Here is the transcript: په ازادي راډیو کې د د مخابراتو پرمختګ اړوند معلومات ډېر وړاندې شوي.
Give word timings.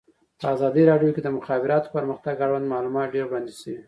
په 0.39 0.45
ازادي 0.55 0.83
راډیو 0.91 1.13
کې 1.15 1.21
د 1.23 1.25
د 1.31 1.35
مخابراتو 1.37 1.93
پرمختګ 1.95 2.35
اړوند 2.45 2.71
معلومات 2.73 3.07
ډېر 3.15 3.25
وړاندې 3.27 3.53
شوي. 3.61 3.79